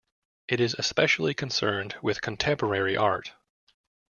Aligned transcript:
It 0.47 0.59
is 0.59 0.73
especially 0.79 1.35
concerned 1.35 1.93
with 2.01 2.21
contemporary 2.23 2.97
art. 2.97 3.33